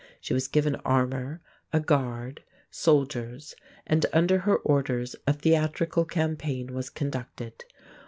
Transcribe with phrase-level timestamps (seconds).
[0.19, 1.41] She was given armor,
[1.71, 3.55] a guard, soldiers,
[3.85, 7.65] and under her orders a theatrical campaign was conducted.